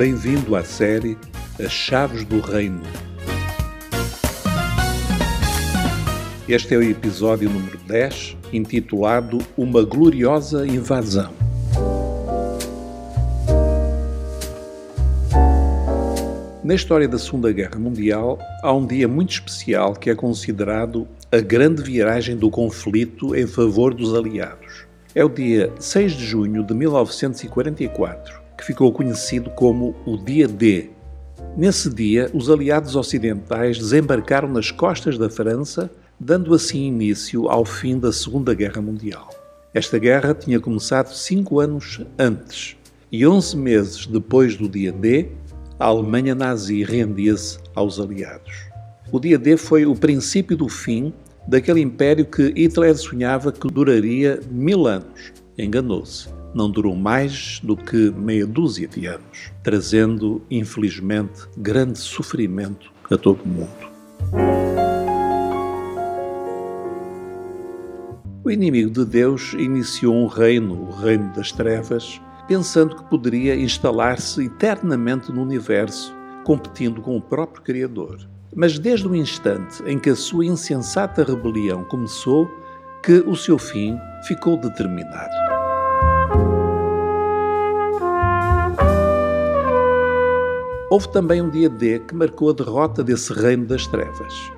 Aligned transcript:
Bem-vindo 0.00 0.56
à 0.56 0.64
série 0.64 1.18
As 1.62 1.70
Chaves 1.70 2.24
do 2.24 2.40
Reino. 2.40 2.80
Este 6.48 6.74
é 6.74 6.78
o 6.78 6.82
episódio 6.82 7.50
número 7.50 7.76
10, 7.86 8.34
intitulado 8.50 9.40
Uma 9.58 9.82
Gloriosa 9.82 10.66
Invasão. 10.66 11.34
Na 16.64 16.74
história 16.74 17.06
da 17.06 17.18
Segunda 17.18 17.52
Guerra 17.52 17.78
Mundial, 17.78 18.38
há 18.62 18.72
um 18.72 18.86
dia 18.86 19.06
muito 19.06 19.32
especial 19.32 19.92
que 19.92 20.08
é 20.08 20.14
considerado 20.14 21.06
a 21.30 21.40
grande 21.40 21.82
viragem 21.82 22.38
do 22.38 22.48
conflito 22.48 23.36
em 23.36 23.46
favor 23.46 23.92
dos 23.92 24.14
aliados. 24.14 24.86
É 25.14 25.22
o 25.22 25.28
dia 25.28 25.70
6 25.78 26.12
de 26.12 26.24
junho 26.24 26.64
de 26.64 26.72
1944, 26.72 28.40
que 28.60 28.66
ficou 28.66 28.92
conhecido 28.92 29.50
como 29.50 29.96
o 30.04 30.18
Dia 30.18 30.46
D. 30.46 30.90
Nesse 31.56 31.88
dia, 31.88 32.30
os 32.34 32.50
aliados 32.50 32.94
ocidentais 32.94 33.78
desembarcaram 33.78 34.48
nas 34.48 34.70
costas 34.70 35.16
da 35.16 35.30
França, 35.30 35.90
dando 36.18 36.54
assim 36.54 36.86
início 36.86 37.48
ao 37.48 37.64
fim 37.64 37.98
da 37.98 38.12
Segunda 38.12 38.52
Guerra 38.54 38.82
Mundial. 38.82 39.30
Esta 39.72 39.98
guerra 39.98 40.34
tinha 40.34 40.60
começado 40.60 41.12
cinco 41.14 41.58
anos 41.58 42.02
antes, 42.18 42.76
e 43.10 43.26
11 43.26 43.56
meses 43.56 44.06
depois 44.06 44.56
do 44.56 44.68
dia 44.68 44.92
D, 44.92 45.28
a 45.78 45.86
Alemanha 45.86 46.34
nazi 46.34 46.84
rendia-se 46.84 47.58
aos 47.74 47.98
aliados. 47.98 48.52
O 49.10 49.18
dia 49.18 49.38
D 49.38 49.56
foi 49.56 49.86
o 49.86 49.96
princípio 49.96 50.56
do 50.56 50.68
fim 50.68 51.12
daquele 51.48 51.80
império 51.80 52.26
que 52.26 52.52
Hitler 52.54 52.96
sonhava 52.96 53.50
que 53.50 53.66
duraria 53.68 54.38
mil 54.50 54.86
anos. 54.86 55.32
Enganou-se. 55.56 56.39
Não 56.52 56.70
durou 56.70 56.96
mais 56.96 57.60
do 57.62 57.76
que 57.76 58.10
meia 58.10 58.46
dúzia 58.46 58.88
de 58.88 59.06
anos, 59.06 59.52
trazendo, 59.62 60.42
infelizmente, 60.50 61.48
grande 61.56 61.98
sofrimento 61.98 62.92
a 63.10 63.16
todo 63.16 63.42
o 63.42 63.48
mundo. 63.48 63.90
O 68.42 68.50
inimigo 68.50 68.90
de 68.90 69.04
Deus 69.04 69.52
iniciou 69.52 70.14
um 70.14 70.26
reino, 70.26 70.88
o 70.88 70.90
reino 70.90 71.32
das 71.34 71.52
trevas, 71.52 72.20
pensando 72.48 72.96
que 72.96 73.04
poderia 73.04 73.54
instalar-se 73.54 74.46
eternamente 74.46 75.30
no 75.30 75.42
universo, 75.42 76.12
competindo 76.42 77.00
com 77.00 77.16
o 77.16 77.22
próprio 77.22 77.62
Criador. 77.62 78.18
Mas 78.56 78.76
desde 78.76 79.06
o 79.06 79.14
instante 79.14 79.80
em 79.86 79.98
que 79.98 80.10
a 80.10 80.16
sua 80.16 80.44
insensata 80.44 81.22
rebelião 81.22 81.84
começou, 81.84 82.50
que 83.04 83.22
o 83.24 83.36
seu 83.36 83.56
fim 83.56 83.96
ficou 84.26 84.56
determinado. 84.56 85.59
Houve 90.90 91.08
também 91.10 91.40
um 91.40 91.48
dia 91.48 91.68
D 91.68 92.00
que 92.00 92.14
marcou 92.14 92.50
a 92.50 92.52
derrota 92.52 93.04
desse 93.04 93.32
reino 93.32 93.64
das 93.64 93.86
trevas. 93.86 94.52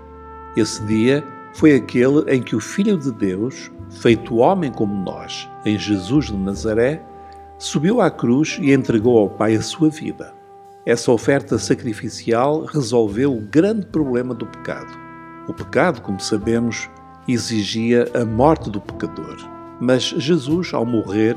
Esse 0.57 0.83
dia 0.85 1.23
foi 1.53 1.75
aquele 1.75 2.21
em 2.35 2.43
que 2.43 2.57
o 2.57 2.61
Filho 2.61 2.97
de 2.97 3.13
Deus, 3.13 3.71
feito 3.91 4.37
homem 4.37 4.73
como 4.73 4.95
nós, 5.05 5.47
em 5.67 5.79
Jesus 5.79 6.27
de 6.27 6.37
Nazaré, 6.37 7.03
subiu 7.59 8.01
à 8.01 8.11
cruz 8.11 8.59
e 8.63 8.73
entregou 8.73 9.19
ao 9.19 9.29
Pai 9.29 9.55
a 9.55 9.63
sua 9.63 9.91
vida. 9.91 10.33
Essa 10.87 11.13
oferta 11.13 11.59
sacrificial 11.59 12.65
resolveu 12.65 13.37
o 13.37 13.41
grande 13.41 13.87
problema 13.87 14.35
do 14.35 14.47
pecado. 14.47 14.91
O 15.47 15.53
pecado, 15.53 16.01
como 16.01 16.19
sabemos, 16.19 16.89
exigia 17.29 18.11
a 18.15 18.25
morte 18.25 18.71
do 18.71 18.81
pecador. 18.81 19.52
Mas 19.81 20.03
Jesus, 20.03 20.73
ao 20.73 20.85
morrer, 20.85 21.37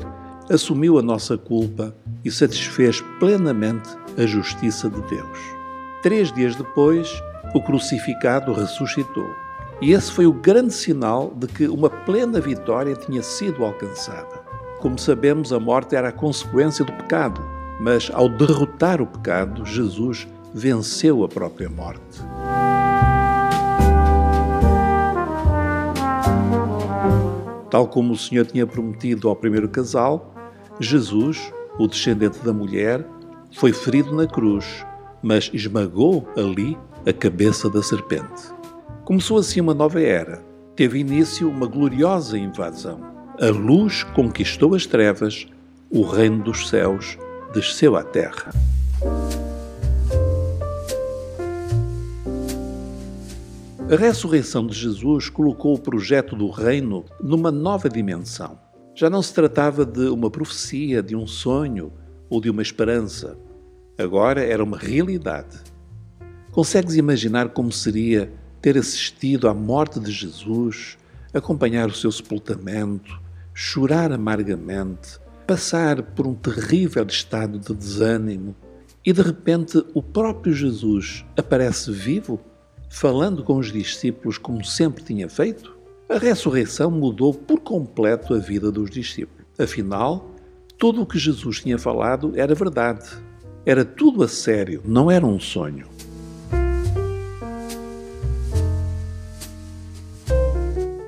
assumiu 0.50 0.98
a 0.98 1.02
nossa 1.02 1.36
culpa 1.36 1.94
e 2.24 2.30
satisfez 2.30 3.00
plenamente 3.18 3.88
a 4.16 4.26
justiça 4.26 4.88
de 4.88 5.00
Deus. 5.02 5.38
Três 6.02 6.32
dias 6.32 6.54
depois, 6.54 7.22
o 7.54 7.62
crucificado 7.62 8.52
ressuscitou. 8.52 9.28
E 9.80 9.92
esse 9.92 10.10
foi 10.10 10.26
o 10.26 10.32
grande 10.32 10.72
sinal 10.72 11.32
de 11.36 11.46
que 11.46 11.68
uma 11.68 11.90
plena 11.90 12.40
vitória 12.40 12.94
tinha 12.94 13.22
sido 13.22 13.64
alcançada. 13.64 14.44
Como 14.80 14.98
sabemos, 14.98 15.52
a 15.52 15.60
morte 15.60 15.96
era 15.96 16.08
a 16.08 16.12
consequência 16.12 16.84
do 16.84 16.92
pecado 16.92 17.56
mas 17.78 18.10
ao 18.12 18.28
derrotar 18.28 19.02
o 19.02 19.06
pecado, 19.06 19.64
Jesus 19.64 20.26
venceu 20.52 21.22
a 21.24 21.28
própria 21.28 21.68
morte. 21.68 22.22
Tal 27.76 27.86
como 27.86 28.14
o 28.14 28.16
Senhor 28.16 28.46
tinha 28.46 28.66
prometido 28.66 29.28
ao 29.28 29.36
primeiro 29.36 29.68
casal, 29.68 30.34
Jesus, 30.80 31.52
o 31.78 31.86
descendente 31.86 32.38
da 32.38 32.50
mulher, 32.50 33.06
foi 33.52 33.70
ferido 33.70 34.14
na 34.14 34.26
cruz, 34.26 34.82
mas 35.22 35.50
esmagou 35.52 36.26
ali 36.38 36.74
a 37.06 37.12
cabeça 37.12 37.68
da 37.68 37.82
serpente. 37.82 38.50
Começou 39.04 39.36
assim 39.36 39.60
uma 39.60 39.74
nova 39.74 40.00
era. 40.00 40.42
Teve 40.74 41.00
início 41.00 41.50
uma 41.50 41.66
gloriosa 41.66 42.38
invasão. 42.38 42.98
A 43.38 43.50
luz 43.50 44.04
conquistou 44.04 44.74
as 44.74 44.86
trevas, 44.86 45.46
o 45.90 46.00
reino 46.00 46.42
dos 46.42 46.70
céus 46.70 47.18
desceu 47.52 47.94
à 47.94 48.02
terra. 48.02 48.54
A 53.88 53.94
ressurreição 53.94 54.66
de 54.66 54.76
Jesus 54.76 55.28
colocou 55.28 55.72
o 55.72 55.80
projeto 55.80 56.34
do 56.34 56.50
reino 56.50 57.04
numa 57.22 57.52
nova 57.52 57.88
dimensão. 57.88 58.58
Já 58.96 59.08
não 59.08 59.22
se 59.22 59.32
tratava 59.32 59.86
de 59.86 60.08
uma 60.08 60.28
profecia, 60.28 61.00
de 61.00 61.14
um 61.14 61.24
sonho 61.24 61.92
ou 62.28 62.40
de 62.40 62.50
uma 62.50 62.62
esperança. 62.62 63.38
Agora 63.96 64.42
era 64.42 64.64
uma 64.64 64.76
realidade. 64.76 65.58
Consegues 66.50 66.96
imaginar 66.96 67.50
como 67.50 67.70
seria 67.70 68.32
ter 68.60 68.76
assistido 68.76 69.48
à 69.48 69.54
morte 69.54 70.00
de 70.00 70.10
Jesus, 70.10 70.98
acompanhar 71.32 71.88
o 71.88 71.94
seu 71.94 72.10
sepultamento, 72.10 73.20
chorar 73.54 74.10
amargamente, 74.10 75.20
passar 75.46 76.02
por 76.02 76.26
um 76.26 76.34
terrível 76.34 77.06
estado 77.06 77.56
de 77.56 77.72
desânimo 77.72 78.56
e 79.04 79.12
de 79.12 79.22
repente 79.22 79.80
o 79.94 80.02
próprio 80.02 80.52
Jesus 80.52 81.24
aparece 81.36 81.92
vivo, 81.92 82.40
falando 82.96 83.44
com 83.44 83.58
os 83.58 83.70
discípulos 83.70 84.38
como 84.38 84.64
sempre 84.64 85.04
tinha 85.04 85.28
feito? 85.28 85.76
A 86.08 86.16
ressurreição 86.16 86.90
mudou 86.90 87.34
por 87.34 87.60
completo 87.60 88.32
a 88.32 88.38
vida 88.38 88.72
dos 88.72 88.88
discípulos. 88.88 89.44
Afinal, 89.58 90.30
tudo 90.78 91.02
o 91.02 91.06
que 91.06 91.18
Jesus 91.18 91.60
tinha 91.60 91.78
falado 91.78 92.32
era 92.34 92.54
verdade. 92.54 93.06
Era 93.66 93.84
tudo 93.84 94.24
a 94.24 94.28
sério, 94.28 94.80
não 94.82 95.10
era 95.10 95.26
um 95.26 95.38
sonho. 95.38 95.86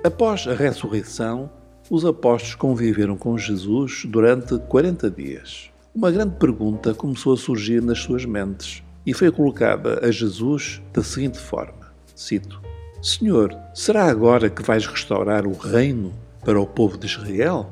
Após 0.05 0.47
a 0.47 0.53
ressurreição, 0.53 1.51
os 1.89 2.05
apóstolos 2.05 2.55
conviveram 2.55 3.17
com 3.17 3.39
Jesus 3.39 4.03
durante 4.05 4.59
40 4.59 5.11
dias. 5.11 5.71
Uma 5.95 6.11
grande 6.11 6.37
pergunta 6.37 6.93
começou 6.93 7.33
a 7.33 7.37
surgir 7.39 7.81
nas 7.81 7.99
suas 7.99 8.27
mentes 8.27 8.83
e 9.07 9.15
foi 9.15 9.33
colocada 9.33 10.07
a 10.07 10.11
Jesus 10.11 10.83
da 10.93 11.03
seguinte 11.03 11.39
forma: 11.39 11.78
cito, 12.19 12.61
Senhor, 13.01 13.57
será 13.73 14.07
agora 14.07 14.51
que 14.51 14.63
vais 14.63 14.85
restaurar 14.87 15.47
o 15.47 15.53
reino 15.53 16.13
para 16.45 16.61
o 16.61 16.67
povo 16.67 16.99
de 16.99 17.07
Israel? 17.07 17.71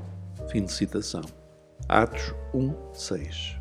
Fim 0.48 0.64
de 0.64 0.72
citação. 0.72 1.22
Atos 1.88 2.32
1, 2.54 2.72
6. 2.92 3.56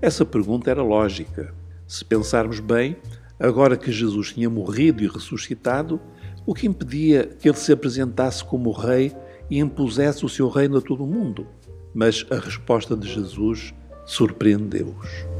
Essa 0.00 0.24
pergunta 0.24 0.70
era 0.70 0.82
lógica. 0.82 1.54
Se 1.86 2.04
pensarmos 2.04 2.60
bem, 2.60 2.96
agora 3.38 3.76
que 3.76 3.92
Jesus 3.92 4.32
tinha 4.32 4.48
morrido 4.48 5.04
e 5.04 5.06
ressuscitado, 5.06 6.00
o 6.46 6.54
que 6.54 6.66
impedia 6.66 7.26
que 7.26 7.48
ele 7.48 7.58
se 7.58 7.72
apresentasse 7.72 8.42
como 8.42 8.72
rei 8.72 9.14
e 9.50 9.58
impusesse 9.58 10.24
o 10.24 10.28
seu 10.28 10.48
reino 10.48 10.78
a 10.78 10.80
todo 10.80 11.04
o 11.04 11.06
mundo. 11.06 11.46
Mas 11.94 12.26
a 12.30 12.36
resposta 12.36 12.96
de 12.96 13.12
Jesus 13.12 13.74
surpreendeu-os. 14.06 15.35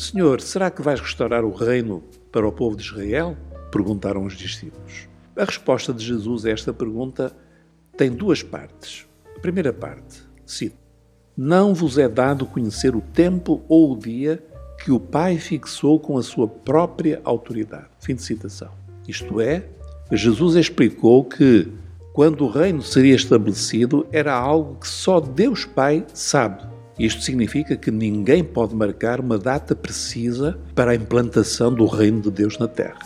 Senhor, 0.00 0.40
será 0.40 0.70
que 0.70 0.80
vais 0.80 0.98
restaurar 0.98 1.44
o 1.44 1.52
reino 1.52 2.02
para 2.32 2.48
o 2.48 2.50
povo 2.50 2.74
de 2.74 2.82
Israel? 2.82 3.36
Perguntaram 3.70 4.24
os 4.24 4.34
discípulos. 4.34 5.06
A 5.36 5.44
resposta 5.44 5.92
de 5.92 6.02
Jesus 6.02 6.46
a 6.46 6.50
esta 6.50 6.72
pergunta 6.72 7.36
tem 7.98 8.10
duas 8.10 8.42
partes. 8.42 9.06
A 9.36 9.40
primeira 9.40 9.74
parte, 9.74 10.22
cito: 10.46 10.78
Não 11.36 11.74
vos 11.74 11.98
é 11.98 12.08
dado 12.08 12.46
conhecer 12.46 12.96
o 12.96 13.02
tempo 13.02 13.62
ou 13.68 13.92
o 13.92 13.98
dia 13.98 14.42
que 14.82 14.90
o 14.90 14.98
Pai 14.98 15.36
fixou 15.36 16.00
com 16.00 16.16
a 16.16 16.22
sua 16.22 16.48
própria 16.48 17.20
autoridade. 17.22 17.90
Fim 18.00 18.14
de 18.14 18.22
citação. 18.22 18.70
Isto 19.06 19.38
é, 19.38 19.66
Jesus 20.10 20.56
explicou 20.56 21.24
que 21.24 21.70
quando 22.14 22.46
o 22.46 22.50
reino 22.50 22.80
seria 22.80 23.14
estabelecido 23.14 24.06
era 24.10 24.32
algo 24.32 24.76
que 24.76 24.88
só 24.88 25.20
Deus 25.20 25.66
Pai 25.66 26.06
sabe. 26.14 26.69
Isto 27.00 27.22
significa 27.22 27.78
que 27.78 27.90
ninguém 27.90 28.44
pode 28.44 28.76
marcar 28.76 29.20
uma 29.20 29.38
data 29.38 29.74
precisa 29.74 30.60
para 30.74 30.90
a 30.90 30.94
implantação 30.94 31.72
do 31.72 31.86
reino 31.86 32.20
de 32.20 32.30
Deus 32.30 32.58
na 32.58 32.68
terra. 32.68 32.98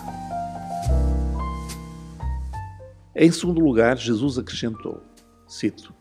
Em 3.14 3.30
segundo 3.30 3.60
lugar, 3.60 3.96
Jesus 3.96 4.36
acrescentou: 4.36 5.00
cito, 5.46 5.94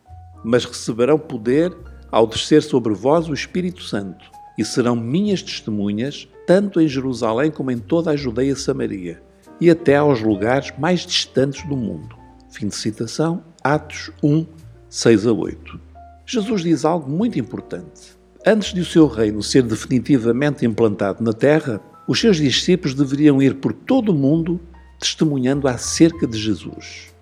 mas 0.43 0.65
receberão 0.65 1.19
poder 1.19 1.71
ao 2.11 2.25
descer 2.25 2.63
sobre 2.63 2.95
vós 2.95 3.29
o 3.29 3.33
Espírito 3.33 3.83
Santo, 3.83 4.25
e 4.57 4.65
serão 4.65 4.95
minhas 4.95 5.43
testemunhas, 5.43 6.27
tanto 6.47 6.81
em 6.81 6.87
Jerusalém 6.87 7.51
como 7.51 7.69
em 7.69 7.77
toda 7.77 8.09
a 8.09 8.15
Judeia 8.15 8.55
Samaria, 8.55 9.21
e 9.61 9.69
até 9.69 9.97
aos 9.97 10.19
lugares 10.19 10.73
mais 10.79 11.05
distantes 11.05 11.63
do 11.67 11.77
mundo. 11.77 12.15
Fim 12.49 12.69
de 12.69 12.75
citação, 12.75 13.43
Atos 13.63 14.09
1, 14.23 14.47
6 14.89 15.27
a 15.27 15.31
8. 15.31 15.92
Jesus 16.33 16.63
diz 16.63 16.83
algo 16.83 17.11
muito 17.11 17.37
importante. 17.37 18.17
Antes 18.43 18.73
de 18.73 18.81
o 18.81 18.85
seu 18.85 19.05
reino 19.05 19.43
ser 19.43 19.61
definitivamente 19.61 20.65
implantado 20.65 21.23
na 21.23 21.31
terra, 21.31 21.79
os 22.07 22.19
seus 22.19 22.37
discípulos 22.37 22.95
deveriam 22.95 23.39
ir 23.39 23.57
por 23.57 23.71
todo 23.71 24.09
o 24.09 24.15
mundo 24.15 24.59
testemunhando 24.99 25.67
acerca 25.67 26.25
de 26.25 26.35
Jesus. 26.35 27.13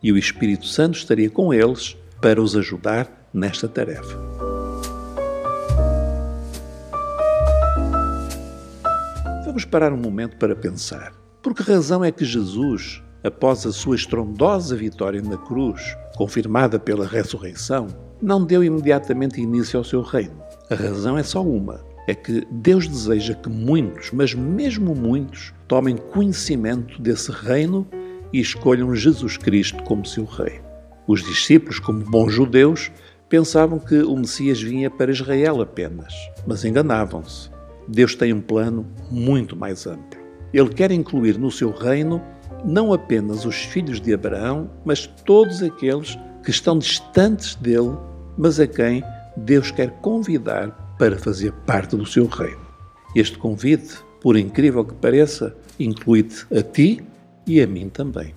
E 0.00 0.12
o 0.12 0.16
Espírito 0.16 0.66
Santo 0.66 0.96
estaria 0.96 1.28
com 1.28 1.52
eles 1.52 1.96
para 2.22 2.40
os 2.40 2.54
ajudar 2.54 3.28
nesta 3.34 3.66
tarefa. 3.66 4.16
Vamos 9.44 9.64
parar 9.64 9.92
um 9.92 10.00
momento 10.00 10.36
para 10.36 10.54
pensar. 10.54 11.12
Por 11.42 11.56
que 11.56 11.62
razão 11.64 12.04
é 12.04 12.12
que 12.12 12.24
Jesus, 12.24 13.02
após 13.24 13.66
a 13.66 13.72
sua 13.72 13.96
estrondosa 13.96 14.76
vitória 14.76 15.20
na 15.20 15.36
cruz, 15.36 15.82
confirmada 16.14 16.78
pela 16.78 17.04
ressurreição, 17.04 17.88
não 18.20 18.44
deu 18.44 18.62
imediatamente 18.62 19.40
início 19.40 19.78
ao 19.78 19.84
seu 19.84 20.02
reino? 20.02 20.40
A 20.70 20.74
razão 20.74 21.16
é 21.16 21.22
só 21.22 21.42
uma: 21.42 21.80
é 22.06 22.14
que 22.14 22.46
Deus 22.50 22.86
deseja 22.86 23.34
que 23.34 23.48
muitos, 23.48 24.10
mas 24.12 24.34
mesmo 24.34 24.94
muitos, 24.94 25.52
tomem 25.68 25.96
conhecimento 25.96 27.00
desse 27.00 27.30
reino 27.30 27.86
e 28.32 28.40
escolham 28.40 28.94
Jesus 28.94 29.36
Cristo 29.36 29.82
como 29.84 30.06
seu 30.06 30.24
rei. 30.24 30.60
Os 31.06 31.22
discípulos, 31.22 31.78
como 31.78 32.04
bons 32.04 32.32
judeus, 32.32 32.90
pensavam 33.28 33.78
que 33.78 34.02
o 34.02 34.16
Messias 34.16 34.60
vinha 34.60 34.90
para 34.90 35.10
Israel 35.10 35.60
apenas, 35.60 36.12
mas 36.46 36.64
enganavam-se. 36.64 37.50
Deus 37.88 38.14
tem 38.14 38.32
um 38.32 38.40
plano 38.40 38.86
muito 39.10 39.56
mais 39.56 39.86
amplo. 39.86 40.20
Ele 40.52 40.68
quer 40.68 40.90
incluir 40.90 41.38
no 41.38 41.50
seu 41.50 41.70
reino 41.70 42.20
não 42.64 42.92
apenas 42.92 43.44
os 43.44 43.56
filhos 43.56 44.00
de 44.00 44.12
Abraão, 44.12 44.70
mas 44.84 45.06
todos 45.06 45.62
aqueles 45.62 46.18
que 46.42 46.50
estão 46.50 46.78
distantes 46.78 47.54
dele, 47.54 47.96
mas 48.40 48.58
a 48.58 48.66
quem 48.66 49.04
Deus 49.36 49.70
quer 49.70 49.90
convidar 50.00 50.70
para 50.98 51.18
fazer 51.18 51.52
parte 51.66 51.94
do 51.94 52.06
seu 52.06 52.26
reino. 52.26 52.66
Este 53.14 53.36
convite, 53.36 53.98
por 54.22 54.34
incrível 54.34 54.82
que 54.82 54.94
pareça, 54.94 55.54
inclui-te 55.78 56.46
a 56.56 56.62
ti 56.62 57.04
e 57.46 57.60
a 57.60 57.66
mim 57.66 57.90
também. 57.90 58.34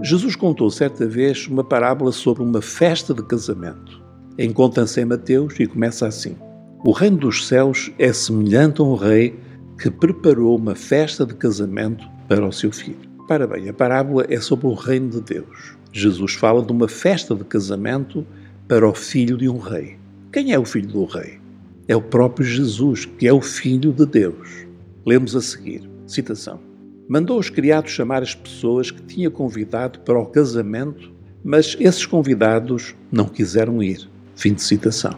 Jesus 0.00 0.36
contou 0.36 0.70
certa 0.70 1.06
vez 1.08 1.48
uma 1.48 1.64
parábola 1.64 2.12
sobre 2.12 2.44
uma 2.44 2.62
festa 2.62 3.12
de 3.12 3.22
casamento. 3.24 4.00
Encontra-se 4.38 5.00
em 5.00 5.04
Mateus 5.04 5.58
e 5.58 5.66
começa 5.66 6.06
assim: 6.06 6.36
O 6.84 6.92
reino 6.92 7.16
dos 7.16 7.48
céus 7.48 7.90
é 7.98 8.12
semelhante 8.12 8.80
a 8.80 8.84
um 8.84 8.94
rei 8.94 9.36
que 9.76 9.90
preparou 9.90 10.56
uma 10.56 10.76
festa 10.76 11.26
de 11.26 11.34
casamento 11.34 12.08
para 12.28 12.46
o 12.46 12.52
seu 12.52 12.70
filho. 12.70 13.07
Para 13.28 13.46
bem, 13.46 13.68
a 13.68 13.72
parábola 13.72 14.26
é 14.28 14.40
sobre 14.40 14.66
o 14.66 14.74
reino 14.74 15.10
de 15.10 15.20
Deus. 15.20 15.76
Jesus 15.92 16.34
fala 16.34 16.62
de 16.62 16.72
uma 16.72 16.88
festa 16.88 17.34
de 17.34 17.44
casamento 17.44 18.26
para 18.66 18.88
o 18.88 18.94
filho 18.94 19.36
de 19.36 19.48
um 19.48 19.58
rei. 19.58 19.96
Quem 20.32 20.52
é 20.52 20.58
o 20.58 20.64
filho 20.64 20.88
do 20.88 21.04
rei? 21.04 21.38
É 21.86 21.94
o 21.94 22.02
próprio 22.02 22.44
Jesus, 22.44 23.04
que 23.04 23.28
é 23.28 23.32
o 23.32 23.40
filho 23.40 23.92
de 23.92 24.04
Deus. 24.04 24.66
Lemos 25.06 25.36
a 25.36 25.40
seguir, 25.40 25.88
citação 26.06 26.68
mandou 27.08 27.38
os 27.38 27.48
criados 27.48 27.90
chamar 27.90 28.22
as 28.22 28.34
pessoas 28.34 28.90
que 28.90 29.02
tinha 29.02 29.30
convidado 29.30 30.00
para 30.00 30.18
o 30.18 30.26
casamento, 30.26 31.10
mas 31.42 31.74
esses 31.80 32.04
convidados 32.04 32.94
não 33.10 33.24
quiseram 33.24 33.82
ir. 33.82 34.06
Fim 34.36 34.52
de 34.52 34.62
citação. 34.62 35.16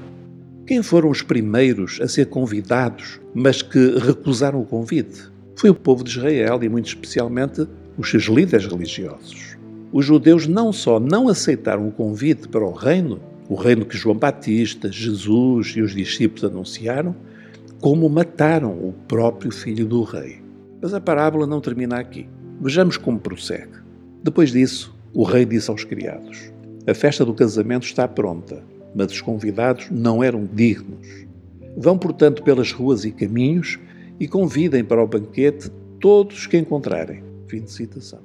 Quem 0.67 0.83
foram 0.83 1.11
os 1.11 1.21
primeiros 1.21 2.01
a 2.01 2.07
ser 2.07 2.27
convidados, 2.27 3.21
mas 3.35 3.61
que 3.61 3.99
recusaram 3.99 4.61
o 4.61 4.65
convite? 4.65 5.29
Foi 5.57 5.69
o 5.69 5.75
povo 5.75 6.05
de 6.05 6.11
Israel 6.11 6.61
e, 6.63 6.69
muito 6.69 6.87
especialmente, 6.87 7.67
os 8.01 8.11
seus 8.11 8.25
líderes 8.25 8.67
religiosos. 8.67 9.59
Os 9.93 10.07
judeus 10.07 10.47
não 10.47 10.73
só 10.73 10.99
não 10.99 11.29
aceitaram 11.29 11.87
o 11.87 11.93
convite 11.93 12.49
para 12.49 12.65
o 12.65 12.73
reino, 12.73 13.21
o 13.47 13.55
reino 13.55 13.85
que 13.85 13.97
João 13.97 14.17
Batista, 14.17 14.91
Jesus 14.91 15.75
e 15.77 15.83
os 15.83 15.95
discípulos 15.95 16.45
anunciaram, 16.45 17.15
como 17.79 18.09
mataram 18.09 18.73
o 18.73 18.95
próprio 19.07 19.53
filho 19.53 19.85
do 19.85 20.03
rei. 20.03 20.41
Mas 20.81 20.95
a 20.95 21.01
parábola 21.01 21.47
não 21.47 21.61
termina 21.61 21.99
aqui. 21.99 22.27
Vejamos 22.61 22.97
como 22.97 23.19
prossegue. 23.19 23.73
Depois 24.23 24.51
disso, 24.51 24.95
o 25.13 25.23
rei 25.23 25.45
disse 25.45 25.71
aos 25.71 25.85
criados: 25.85 26.51
A 26.87 26.95
festa 26.95 27.23
do 27.23 27.35
casamento 27.35 27.85
está 27.85 28.09
pronta, 28.09 28.63
mas 28.95 29.13
os 29.13 29.21
convidados 29.21 29.89
não 29.91 30.25
eram 30.25 30.49
dignos. 30.51 31.27
Vão, 31.77 31.99
portanto, 31.99 32.43
pelas 32.43 32.73
ruas 32.73 33.05
e 33.05 33.11
caminhos 33.11 33.79
e 34.19 34.27
convidem 34.27 34.85
para 34.85 35.03
o 35.03 35.07
banquete 35.07 35.71
todos 36.01 36.47
que 36.47 36.57
encontrarem. 36.57 37.30
Fim 37.51 37.63
de 37.63 37.71
citação. 37.71 38.21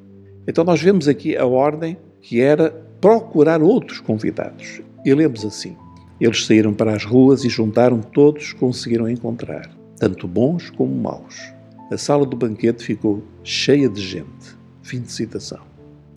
Então, 0.48 0.64
nós 0.64 0.82
vemos 0.82 1.08
aqui 1.08 1.36
a 1.36 1.46
ordem 1.46 1.98
que 2.22 2.40
era 2.40 2.70
procurar 3.02 3.62
outros 3.62 4.00
convidados. 4.00 4.82
E 5.04 5.14
lemos 5.14 5.44
assim: 5.44 5.76
Eles 6.22 6.46
saíram 6.46 6.74
para 6.74 6.96
as 6.96 7.04
ruas 7.04 7.44
e 7.44 7.50
juntaram 7.50 8.00
todos 8.00 8.54
que 8.54 8.60
conseguiram 8.60 9.10
encontrar, 9.10 9.70
tanto 9.98 10.28
bons 10.28 10.70
como 10.70 10.94
maus 10.94 11.56
a 11.92 11.98
sala 11.98 12.26
do 12.26 12.36
banquete 12.36 12.84
ficou 12.84 13.24
cheia 13.44 13.88
de 13.88 14.02
gente. 14.02 14.56
Fim 14.82 15.02
de 15.02 15.12
citação. 15.12 15.62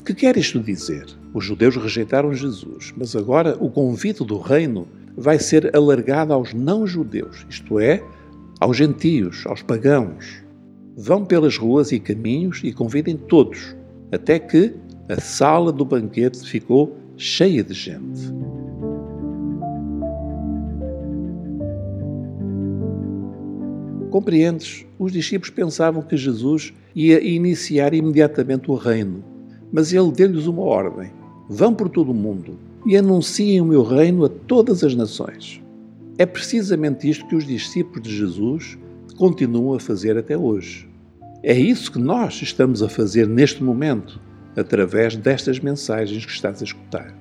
O 0.01 0.05
que 0.05 0.15
quer 0.15 0.37
isto 0.37 0.61
dizer? 0.61 1.05
Os 1.35 1.45
judeus 1.45 1.77
rejeitaram 1.77 2.33
Jesus, 2.33 2.93
mas 2.97 3.15
agora 3.15 3.57
o 3.61 3.71
convite 3.71 4.25
do 4.25 4.39
reino 4.39 4.89
vai 5.17 5.39
ser 5.39 5.75
alargado 5.77 6.33
aos 6.33 6.55
não-judeus, 6.55 7.47
isto 7.51 7.79
é, 7.79 8.03
aos 8.61 8.77
gentios, 8.77 9.45
aos 9.47 9.63
pagãos. 9.63 10.43
Vão 11.01 11.25
pelas 11.25 11.57
ruas 11.57 11.93
e 11.93 12.01
caminhos 12.01 12.61
e 12.65 12.73
convidem 12.73 13.17
todos, 13.17 13.77
até 14.11 14.37
que 14.37 14.75
a 15.09 15.21
sala 15.21 15.71
do 15.71 15.85
banquete 15.85 16.41
ficou 16.41 16.97
cheia 17.17 17.63
de 17.63 17.73
gente. 17.73 18.33
Compreendes? 24.11 24.85
Os 24.99 25.13
discípulos 25.13 25.51
pensavam 25.51 26.03
que 26.03 26.17
Jesus 26.17 26.75
ia 26.97 27.25
iniciar 27.25 27.95
imediatamente 27.95 28.69
o 28.69 28.75
reino, 28.75 29.23
mas 29.71 29.93
ele 29.93 30.11
deu-lhes 30.11 30.49
uma 30.49 30.63
ordem: 30.63 31.13
vão 31.49 31.73
por 31.73 31.89
todo 31.89 32.11
o 32.11 32.15
mundo 32.15 32.59
e 32.85 32.97
anunciem 32.97 33.61
o 33.61 33.65
meu 33.65 33.85
reino 33.85 34.25
a 34.25 34.29
todas 34.29 34.83
as 34.83 34.97
nações. 34.97 35.63
É 36.19 36.27
precisamente 36.27 37.09
isto 37.09 37.25
que 37.29 37.37
os 37.37 37.47
discípulos 37.47 38.03
de 38.03 38.17
Jesus 38.17 38.77
continuam 39.17 39.75
a 39.75 39.81
fazer 39.81 40.19
até 40.19 40.37
hoje. 40.37 40.88
É 41.43 41.57
isso 41.57 41.93
que 41.93 42.01
nós 42.01 42.43
estamos 42.43 42.83
a 42.83 42.89
fazer 42.89 43.29
neste 43.29 43.63
momento, 43.63 44.21
através 44.57 45.15
destas 45.15 45.61
mensagens 45.61 46.27
que 46.27 46.33
estás 46.33 46.61
a 46.61 46.65
escutar. 46.65 47.15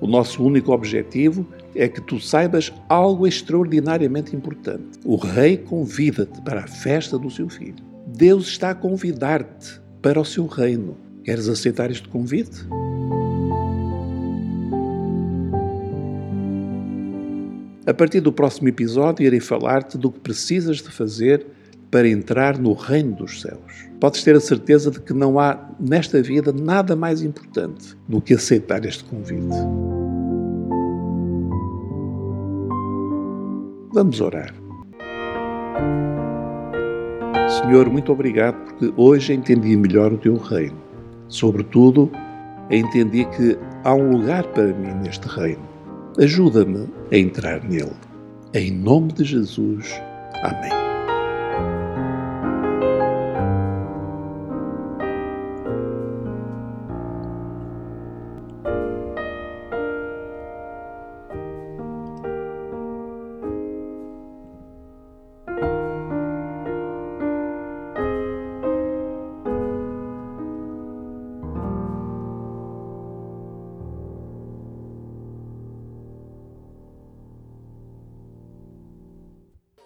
O 0.00 0.06
nosso 0.06 0.42
único 0.42 0.72
objetivo 0.72 1.46
é 1.74 1.86
que 1.86 2.00
tu 2.00 2.18
saibas 2.18 2.72
algo 2.88 3.26
extraordinariamente 3.26 4.34
importante. 4.34 4.98
O 5.04 5.16
rei 5.16 5.58
convida-te 5.58 6.40
para 6.40 6.64
a 6.64 6.66
festa 6.66 7.18
do 7.18 7.30
seu 7.30 7.48
filho. 7.50 7.84
Deus 8.06 8.46
está 8.46 8.70
a 8.70 8.74
convidar-te 8.74 9.78
para 10.00 10.18
o 10.18 10.24
seu 10.24 10.46
reino. 10.46 10.96
Queres 11.22 11.46
aceitar 11.46 11.90
este 11.90 12.08
convite? 12.08 12.64
A 17.86 17.92
partir 17.92 18.20
do 18.20 18.32
próximo 18.32 18.68
episódio, 18.68 19.26
irei 19.26 19.40
falar-te 19.40 19.98
do 19.98 20.10
que 20.10 20.20
precisas 20.20 20.78
de 20.78 20.88
fazer 20.90 21.57
para 21.90 22.08
entrar 22.08 22.58
no 22.58 22.72
reino 22.72 23.16
dos 23.16 23.40
céus. 23.40 23.88
Podes 24.00 24.22
ter 24.22 24.36
a 24.36 24.40
certeza 24.40 24.90
de 24.90 25.00
que 25.00 25.12
não 25.12 25.38
há 25.38 25.58
nesta 25.80 26.20
vida 26.22 26.52
nada 26.52 26.94
mais 26.94 27.22
importante 27.22 27.96
do 28.06 28.20
que 28.20 28.34
aceitar 28.34 28.84
este 28.84 29.04
convite. 29.04 29.56
Vamos 33.92 34.20
orar. 34.20 34.54
Senhor, 37.48 37.88
muito 37.90 38.12
obrigado 38.12 38.56
porque 38.64 38.92
hoje 38.96 39.32
entendi 39.32 39.76
melhor 39.76 40.12
o 40.12 40.18
teu 40.18 40.36
reino. 40.36 40.76
Sobretudo, 41.28 42.10
entendi 42.70 43.24
que 43.24 43.58
há 43.84 43.94
um 43.94 44.12
lugar 44.12 44.46
para 44.48 44.66
mim 44.66 44.94
neste 45.02 45.26
reino. 45.26 45.66
Ajuda-me 46.18 46.88
a 47.10 47.16
entrar 47.16 47.64
nele. 47.64 47.92
Em 48.54 48.70
nome 48.70 49.12
de 49.12 49.24
Jesus. 49.24 50.00
Amém. 50.42 50.87